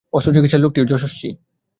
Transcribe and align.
অস্ত্রচিকিৎসায় 0.13 0.61
লোকটি 0.61 0.79
যশস্বী। 0.85 1.29